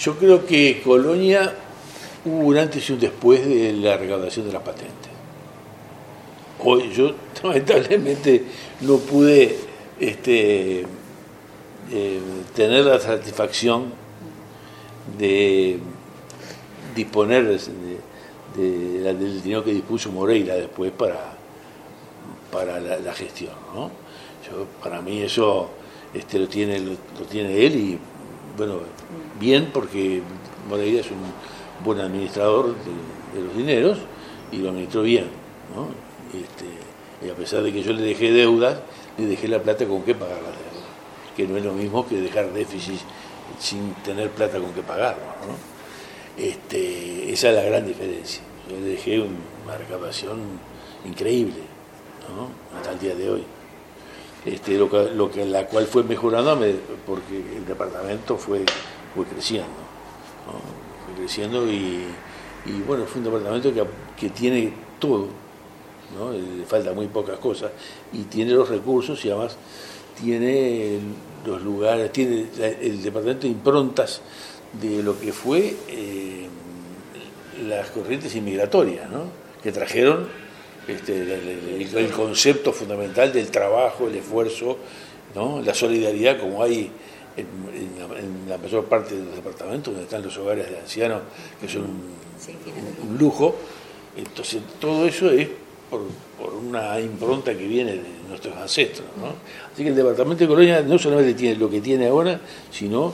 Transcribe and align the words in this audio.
Yo 0.00 0.16
creo 0.16 0.46
que 0.46 0.80
Colonia 0.82 1.54
hubo 2.24 2.38
un 2.38 2.56
antes 2.56 2.88
y 2.88 2.92
un 2.94 3.00
después 3.00 3.46
de 3.46 3.74
la 3.74 3.98
recaudación 3.98 4.46
de 4.46 4.52
las 4.52 4.62
patentes. 4.62 5.10
Hoy 6.58 6.90
yo 6.90 7.12
lamentablemente 7.42 8.44
no 8.80 8.96
pude 8.96 9.56
este, 9.98 10.86
eh, 11.92 12.20
tener 12.54 12.86
la 12.86 12.98
satisfacción 12.98 13.92
de 15.18 15.78
disponer 16.94 17.58
de, 18.56 19.00
del 19.02 19.42
dinero 19.42 19.62
que 19.62 19.72
dispuso 19.72 20.10
Moreira 20.10 20.54
después 20.54 20.92
para, 20.92 21.34
para 22.50 22.80
la, 22.80 23.12
gestión. 23.12 23.52
¿no? 23.74 23.90
para 24.82 25.02
mí 25.02 25.20
eso 25.20 25.68
este, 26.14 26.38
lo, 26.38 26.48
tiene, 26.48 26.78
lo, 26.80 26.96
tiene 27.30 27.66
él 27.66 27.76
y 27.76 27.98
bueno, 28.66 28.80
bien 29.38 29.70
porque 29.72 30.22
Moreira 30.68 31.00
es 31.00 31.10
un 31.10 31.22
buen 31.84 32.00
administrador 32.00 32.74
de, 33.34 33.40
los 33.40 33.56
dineros 33.56 33.98
y 34.52 34.58
lo 34.58 34.68
administró 34.68 35.02
bien. 35.02 35.24
¿no? 35.74 35.88
Este, 36.38 36.66
y 37.26 37.30
a 37.30 37.34
pesar 37.34 37.62
de 37.62 37.72
que 37.72 37.82
yo 37.82 37.92
le 37.92 38.02
dejé 38.02 38.32
deudas, 38.32 38.80
le 39.16 39.26
dejé 39.26 39.48
la 39.48 39.62
plata 39.62 39.86
con 39.86 40.02
qué 40.02 40.14
pagar 40.14 40.36
la 40.42 40.50
deuda 40.50 40.70
que 41.36 41.46
no 41.46 41.56
es 41.56 41.64
lo 41.64 41.72
mismo 41.72 42.06
que 42.06 42.20
dejar 42.20 42.52
déficit 42.52 43.00
sin 43.58 43.94
tener 44.04 44.30
plata 44.30 44.58
con 44.58 44.72
que 44.72 44.82
pagarlo. 44.82 45.22
Este, 46.36 47.32
esa 47.32 47.48
es 47.48 47.54
la 47.54 47.62
gran 47.62 47.86
diferencia. 47.86 48.42
Yo 48.68 48.76
le 48.76 48.90
dejé 48.90 49.20
una 49.20 49.78
recaudación 49.78 50.38
increíble 51.06 51.62
hasta 52.76 52.92
el 52.92 52.98
día 52.98 53.14
de 53.14 53.30
hoy. 53.30 53.44
Este, 54.44 54.78
lo, 54.78 54.88
que, 54.88 55.10
lo 55.14 55.30
que 55.30 55.44
la 55.44 55.66
cual 55.66 55.86
fue 55.86 56.02
mejorando 56.02 56.58
porque 57.06 57.36
el 57.56 57.66
departamento 57.66 58.38
fue, 58.38 58.64
fue 59.14 59.26
creciendo, 59.26 59.68
fue 61.04 61.22
creciendo 61.22 61.70
y, 61.70 62.06
bueno, 62.86 63.04
fue 63.04 63.18
un 63.18 63.24
departamento 63.24 63.74
que, 63.74 63.84
que 64.18 64.30
tiene 64.30 64.72
todo, 64.98 65.26
¿no? 66.18 66.32
le 66.32 66.64
falta 66.64 66.92
muy 66.92 67.06
pocas 67.08 67.38
cosas 67.38 67.70
y 68.14 68.22
tiene 68.24 68.52
los 68.52 68.70
recursos 68.70 69.22
y 69.26 69.30
además 69.30 69.58
tiene 70.18 71.00
los 71.44 71.62
lugares, 71.62 72.10
tiene 72.10 72.46
el 72.80 73.02
departamento 73.02 73.42
de 73.42 73.52
improntas 73.52 74.22
de 74.80 75.02
lo 75.02 75.18
que 75.20 75.32
fue 75.32 75.76
eh, 75.88 76.48
las 77.66 77.90
corrientes 77.90 78.34
inmigratorias, 78.34 79.10
¿no? 79.10 79.24
que 79.62 79.70
trajeron 79.70 80.28
este, 80.92 81.22
el, 82.00 82.10
concepto 82.10 82.72
fundamental 82.72 83.32
del 83.32 83.50
trabajo, 83.50 84.08
el 84.08 84.16
esfuerzo, 84.16 84.78
¿no? 85.34 85.62
la 85.62 85.74
solidaridad 85.74 86.38
como 86.38 86.62
hay 86.62 86.90
en, 87.36 88.48
la, 88.48 88.58
mayor 88.58 88.84
parte 88.84 89.14
de 89.14 89.24
los 89.24 89.34
departamentos, 89.36 89.92
donde 89.92 90.04
están 90.04 90.22
los 90.22 90.36
hogares 90.38 90.70
de 90.70 90.78
ancianos, 90.78 91.22
que 91.60 91.68
son 91.68 91.82
un 91.82 93.18
lujo. 93.18 93.54
Entonces, 94.16 94.60
todo 94.80 95.06
eso 95.06 95.30
es 95.30 95.48
por, 95.90 96.02
una 96.52 97.00
impronta 97.00 97.56
que 97.56 97.66
viene 97.66 97.92
de 97.92 98.02
nuestros 98.28 98.56
ancestros. 98.56 99.06
¿no? 99.18 99.34
Así 99.72 99.82
que 99.82 99.90
el 99.90 99.96
departamento 99.96 100.44
de 100.44 100.48
Colonia 100.48 100.82
no 100.82 100.98
solamente 100.98 101.34
tiene 101.34 101.56
lo 101.56 101.70
que 101.70 101.80
tiene 101.80 102.08
ahora, 102.08 102.40
sino 102.70 103.12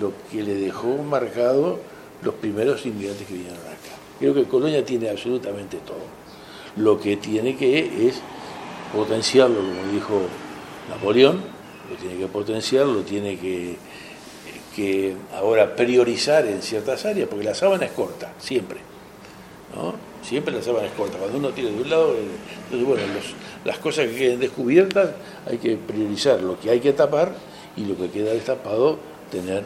lo 0.00 0.12
que 0.30 0.42
le 0.42 0.54
dejó 0.54 0.96
marcado 0.98 1.78
los 2.22 2.34
primeros 2.34 2.84
inmigrantes 2.86 3.26
que 3.26 3.34
vinieron 3.34 3.58
acá. 3.58 3.94
Creo 4.18 4.34
que 4.34 4.44
Colonia 4.44 4.84
tiene 4.84 5.10
absolutamente 5.10 5.78
todo. 5.78 6.23
Lo 6.76 7.00
que 7.00 7.16
tiene 7.16 7.56
que 7.56 8.08
es 8.08 8.20
potenciarlo, 8.92 9.56
como 9.56 9.92
dijo 9.92 10.22
Napoleón, 10.90 11.40
lo 11.90 11.96
tiene 11.96 12.18
que 12.18 12.26
potenciar, 12.26 12.86
lo 12.86 13.02
tiene 13.02 13.36
que, 13.36 13.76
que 14.74 15.14
ahora 15.34 15.74
priorizar 15.76 16.46
en 16.46 16.62
ciertas 16.62 17.04
áreas, 17.04 17.28
porque 17.28 17.44
la 17.44 17.54
sábana 17.54 17.86
es 17.86 17.92
corta, 17.92 18.32
siempre. 18.38 18.78
¿no? 19.74 19.94
Siempre 20.22 20.54
la 20.54 20.62
sábana 20.62 20.86
es 20.86 20.92
corta. 20.92 21.18
Cuando 21.18 21.38
uno 21.38 21.50
tiene 21.50 21.70
de 21.70 21.82
un 21.82 21.90
lado, 21.90 22.14
eh, 22.14 22.26
entonces, 22.64 22.88
bueno, 22.88 23.02
las 23.64 23.78
cosas 23.78 24.06
que 24.06 24.16
queden 24.16 24.40
descubiertas 24.40 25.10
hay 25.46 25.58
que 25.58 25.76
priorizar 25.76 26.40
lo 26.40 26.58
que 26.58 26.70
hay 26.70 26.80
que 26.80 26.92
tapar 26.92 27.34
y 27.76 27.84
lo 27.84 27.96
que 27.96 28.10
queda 28.10 28.32
destapado, 28.32 28.98
tener 29.30 29.64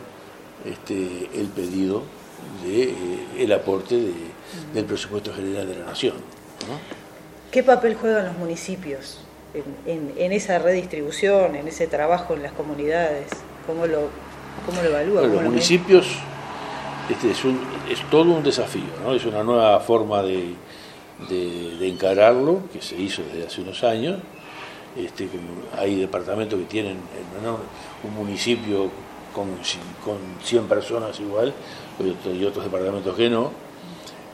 este, 0.65 1.29
el 1.35 1.47
pedido 1.47 2.03
de 2.65 2.95
eh, 3.39 3.55
aporte 3.55 4.13
del 4.75 4.85
presupuesto 4.85 5.33
general 5.33 5.69
de 5.69 5.79
la 5.79 5.87
nación. 5.87 6.15
¿Qué 7.51 7.63
papel 7.63 7.95
juegan 7.95 8.27
los 8.27 8.37
municipios 8.37 9.19
en, 9.87 10.33
esa 10.33 10.59
redistribución, 10.59 11.57
en 11.57 11.67
ese 11.69 11.87
trabajo 11.87 12.35
en 12.35 12.43
las 12.43 12.53
comunidades? 12.53 13.29
¿Cómo 13.67 13.87
lo, 13.87 14.09
cómo 14.67 14.83
lo 14.83 14.89
evalúan? 14.89 15.33
los 15.33 15.43
municipios 15.43 16.07
este 17.09 17.31
es, 17.31 17.45
un, 17.45 17.59
es 17.91 18.03
todo 18.11 18.35
un 18.35 18.43
desafío, 18.43 18.83
¿no? 19.03 19.15
es 19.15 19.25
una 19.25 19.43
nueva 19.43 19.81
forma 19.81 20.23
de, 20.23 20.55
de, 21.27 21.89
encararlo 21.89 22.61
que 22.71 22.83
se 22.83 22.97
hizo 22.97 23.23
desde 23.23 23.47
hace 23.47 23.63
unos 23.63 23.83
años. 23.83 24.19
Este, 24.95 25.29
hay 25.77 25.97
departamentos 25.97 26.59
que 26.59 26.67
tienen 26.67 26.99
un 28.05 28.15
municipio 28.15 28.91
con, 29.35 29.49
con 30.05 30.19
100 30.43 30.65
personas 30.67 31.19
igual 31.21 31.55
y 31.99 32.45
otros 32.45 32.65
departamentos 32.65 33.17
que 33.17 33.31
no. 33.31 33.53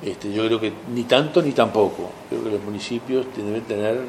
Este, 0.04 0.32
yo 0.32 0.44
creo 0.47 0.60
que 0.60 0.72
ni 0.92 1.04
tanto 1.04 1.41
ni 1.41 1.53
tampoco. 1.53 2.10
Creo 2.28 2.44
que 2.44 2.50
los 2.50 2.62
municipios 2.62 3.26
deben 3.37 3.62
tener 3.62 4.00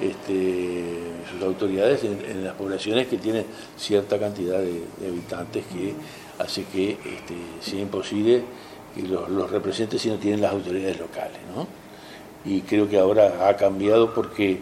este, 0.00 0.82
sus 1.30 1.42
autoridades 1.42 2.02
en, 2.04 2.44
las 2.44 2.54
poblaciones 2.54 3.06
que 3.06 3.16
tienen 3.18 3.46
cierta 3.76 4.18
cantidad 4.18 4.58
de 4.58 5.08
habitantes 5.08 5.64
que 5.72 5.94
hace 6.38 6.64
que 6.64 6.92
este, 6.92 7.34
sea 7.60 7.80
imposible 7.80 8.42
que 8.94 9.02
los, 9.02 9.28
los 9.28 9.50
representen 9.50 9.98
si 9.98 10.08
no 10.08 10.16
tienen 10.16 10.40
las 10.40 10.52
autoridades 10.52 10.98
locales. 10.98 11.38
¿no? 11.54 11.66
Y 12.44 12.62
creo 12.62 12.88
que 12.88 12.98
ahora 12.98 13.48
ha 13.48 13.56
cambiado 13.56 14.12
porque 14.12 14.60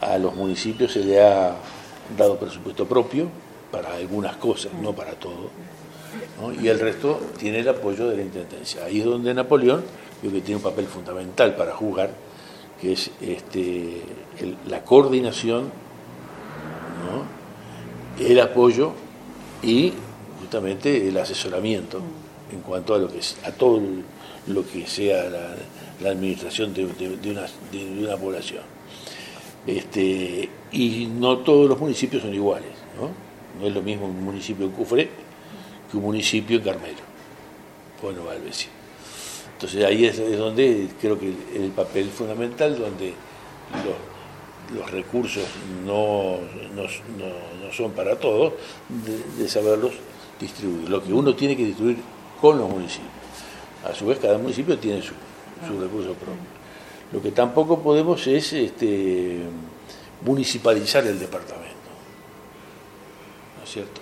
a 0.00 0.18
los 0.18 0.34
municipios 0.34 0.92
se 0.92 1.04
le 1.04 1.20
ha 1.20 1.54
dado 2.16 2.36
presupuesto 2.38 2.86
propio 2.86 3.28
para 3.70 3.94
algunas 3.94 4.36
cosas, 4.36 4.72
no 4.80 4.92
para 4.92 5.12
todo. 5.12 5.50
Y 6.60 6.68
el 6.68 6.80
resto 6.80 7.20
tiene 7.38 7.60
el 7.60 7.68
apoyo 7.68 8.08
de 8.08 8.16
la 8.16 8.22
Intendencia. 8.22 8.84
Ahí 8.84 9.00
es 9.00 9.04
donde 9.04 9.32
Napoleón 9.32 9.84
creo 10.20 10.32
que 10.32 10.40
tiene 10.40 10.56
un 10.56 10.62
papel 10.62 10.86
fundamental 10.86 11.54
para 11.54 11.72
jugar, 11.74 12.10
que 12.80 12.92
es 12.92 13.10
este, 13.20 14.02
la 14.68 14.82
coordinación, 14.82 15.70
el 18.18 18.40
apoyo 18.40 18.92
y 19.62 19.92
el 20.84 21.16
asesoramiento 21.16 22.00
en 22.52 22.60
cuanto 22.60 22.94
a 22.94 22.98
lo 22.98 23.08
que 23.08 23.20
a 23.44 23.52
todo 23.52 23.80
lo 24.46 24.66
que 24.66 24.86
sea 24.86 25.30
la, 25.30 26.10
administración 26.10 26.74
de, 26.74 26.84
una, 26.84 28.16
población. 28.16 28.62
Este, 29.66 30.48
y 30.72 31.06
no 31.06 31.38
todos 31.38 31.68
los 31.68 31.78
municipios 31.78 32.22
son 32.22 32.34
iguales, 32.34 32.72
¿no? 33.00 33.10
No 33.60 33.66
es 33.66 33.74
lo 33.74 33.82
mismo 33.82 34.06
un 34.06 34.24
municipio 34.24 34.66
en 34.66 34.72
Cufré 34.72 35.08
que 35.92 35.98
un 35.98 36.04
municipio 36.04 36.56
en 36.56 36.64
Carmelo, 36.64 37.02
bueno, 38.00 38.24
Valvesi. 38.24 38.66
Entonces 39.52 39.84
ahí 39.84 40.06
es, 40.06 40.16
donde 40.38 40.88
creo 41.00 41.20
que 41.20 41.32
el, 41.54 41.70
papel 41.70 42.08
fundamental, 42.08 42.76
donde 42.76 43.12
los, 44.74 44.90
recursos 44.90 45.44
no, 45.84 46.38
no, 46.74 47.72
son 47.72 47.92
para 47.92 48.16
todos, 48.16 48.54
de 49.38 49.48
saberlos 49.48 49.92
distribuir, 50.40 50.88
lo 50.88 51.02
que 51.02 51.12
uno 51.12 51.36
tiene 51.36 51.56
que 51.56 51.66
distribuir 51.66 51.98
con 52.40 52.58
los 52.58 52.68
municipios. 52.68 53.12
A 53.84 53.94
su 53.94 54.06
vez, 54.06 54.18
cada 54.18 54.38
municipio 54.38 54.78
tiene 54.78 55.02
su, 55.02 55.12
su 55.66 55.80
recurso 55.80 56.14
propio. 56.14 56.62
Lo 57.12 57.20
que 57.20 57.30
tampoco 57.30 57.80
podemos 57.80 58.26
es 58.26 58.52
este, 58.52 59.42
municipalizar 60.24 61.06
el 61.06 61.18
departamento. 61.18 61.68
¿No 63.58 63.64
es 63.64 63.70
cierto? 63.70 64.00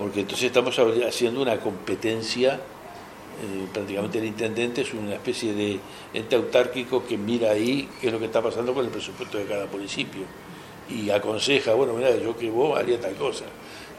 Porque 0.00 0.20
entonces 0.20 0.46
estamos 0.46 0.78
haciendo 1.06 1.42
una 1.42 1.60
competencia, 1.60 2.54
eh, 2.54 3.66
prácticamente 3.70 4.18
el 4.18 4.24
intendente 4.24 4.80
es 4.80 4.94
una 4.94 5.12
especie 5.12 5.52
de 5.52 5.78
ente 6.14 6.36
autárquico 6.36 7.04
que 7.06 7.18
mira 7.18 7.50
ahí 7.50 7.86
qué 8.00 8.06
es 8.06 8.12
lo 8.14 8.18
que 8.18 8.24
está 8.24 8.40
pasando 8.40 8.72
con 8.72 8.82
el 8.86 8.90
presupuesto 8.90 9.36
de 9.36 9.44
cada 9.44 9.66
municipio 9.66 10.22
y 10.88 11.10
aconseja, 11.10 11.74
bueno, 11.74 11.92
mira, 11.92 12.16
yo 12.16 12.34
que 12.34 12.48
vos 12.48 12.78
haría 12.78 12.98
tal 12.98 13.14
cosa. 13.16 13.44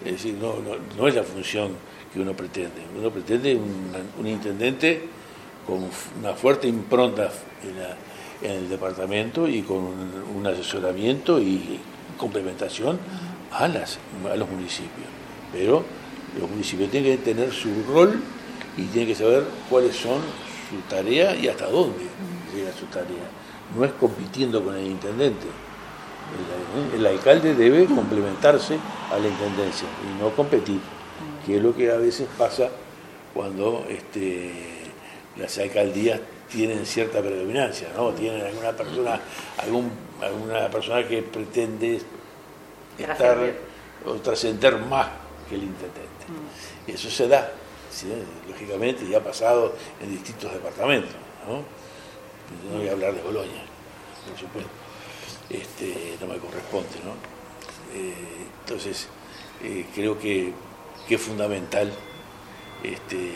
Es 0.03 0.13
decir, 0.13 0.33
no, 0.33 1.07
es 1.07 1.13
la 1.13 1.21
función 1.21 1.73
que 2.11 2.19
uno 2.19 2.33
pretende. 2.33 2.81
Uno 2.97 3.11
pretende 3.11 3.55
un, 3.55 4.27
intendente 4.27 5.03
con 5.67 5.87
una 6.19 6.33
fuerte 6.33 6.67
impronta 6.67 7.31
en, 8.41 8.49
el 8.49 8.67
departamento 8.67 9.47
y 9.47 9.61
con 9.61 9.77
un, 10.35 10.47
asesoramiento 10.47 11.39
y 11.39 11.79
complementación 12.17 12.97
a, 13.51 13.67
las, 13.67 13.99
a 14.27 14.35
los 14.35 14.49
municipios. 14.49 15.21
Pero 15.51 15.83
los 16.39 16.49
municipios 16.49 16.89
tienen 16.89 17.17
que 17.17 17.23
tener 17.23 17.51
su 17.51 17.69
rol 17.87 18.19
y 18.77 18.83
tienen 18.83 19.07
que 19.07 19.15
saber 19.15 19.43
cuáles 19.69 19.95
son 19.95 20.19
su 20.69 20.77
tarea 20.89 21.35
y 21.35 21.47
hasta 21.47 21.67
dónde 21.67 22.05
llega 22.55 22.71
su 22.73 22.85
tarea. 22.85 23.29
No 23.75 23.85
es 23.85 23.91
compitiendo 23.93 24.63
con 24.63 24.75
el 24.77 24.85
intendente 24.85 25.47
el, 26.95 27.05
alcalde 27.05 27.55
debe 27.55 27.85
complementarse 27.85 28.77
a 29.11 29.17
la 29.17 29.27
intendencia 29.27 29.87
y 30.03 30.21
no 30.21 30.29
competir, 30.31 30.79
que 31.45 31.57
es 31.57 31.63
lo 31.63 31.75
que 31.75 31.91
a 31.91 31.97
veces 31.97 32.27
pasa 32.37 32.69
cuando 33.33 33.85
este, 33.89 34.51
las 35.37 35.57
alcaldías 35.57 36.19
tienen 36.49 36.85
cierta 36.85 37.21
predominancia, 37.21 37.89
¿no? 37.95 38.11
Tienen 38.11 38.45
alguna 38.45 38.71
persona, 38.71 39.19
algún, 39.57 39.89
alguna 40.21 40.69
persona 40.69 41.07
que 41.07 41.21
pretende 41.21 42.01
estar 42.97 43.37
o 44.05 44.13
trascender 44.15 44.77
más 44.77 45.07
que 45.51 45.57
el 45.57 45.63
intendente. 45.63 46.25
Mm. 46.27 46.91
Eso 46.91 47.11
se 47.11 47.27
da, 47.27 47.51
lógicamente, 48.47 49.05
y 49.05 49.13
ha 49.13 49.23
pasado 49.23 49.75
en 50.01 50.11
distintos 50.11 50.51
departamentos, 50.51 51.11
¿no? 51.47 51.63
No 52.69 52.79
voy 52.79 52.87
a 52.87 52.93
hablar 52.93 53.13
de 53.13 53.21
Boloña, 53.21 53.63
por 54.27 54.39
supuesto. 54.39 54.71
Este, 55.49 56.17
no 56.19 56.27
me 56.27 56.37
corresponde, 56.37 56.97
¿no? 57.03 57.11
Eh, 57.93 58.13
entonces, 58.61 59.07
eh, 59.63 59.85
creo 59.93 60.17
que, 60.17 60.53
que, 61.07 61.15
es 61.15 61.21
fundamental 61.21 61.91
este, 62.83 63.31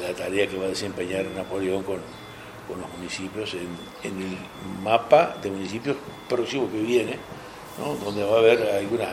la 0.00 0.12
tarea 0.14 0.48
que 0.48 0.56
va 0.56 0.64
a 0.64 0.68
desempeñar 0.68 1.26
Napoleón 1.26 1.84
con, 1.84 2.00
con 2.66 2.80
los 2.80 2.90
municipios 2.96 3.54
en, 3.54 3.68
el 4.04 4.36
mapa 4.82 5.36
de 5.42 5.50
municipios 5.50 5.96
próximo 6.28 6.70
que 6.70 6.80
viene, 6.80 7.16
donde 8.04 8.24
va 8.24 8.36
a 8.36 8.38
haber 8.40 8.62
algunas 8.62 9.08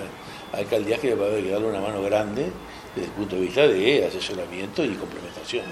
alcaldías 0.54 1.00
que 1.00 1.16
va 1.16 1.26
a 1.26 1.30
haber 1.30 1.44
que 1.44 1.52
darle 1.52 1.68
una 1.68 1.82
mano 1.82 2.02
grande 2.02 2.52
desde 2.96 3.10
el 3.10 3.14
punto 3.14 3.36
de 3.36 3.42
vista 3.42 3.68
de 3.68 4.06
asesoramiento 4.06 4.84
y 4.84 4.96
complementación. 4.96 5.66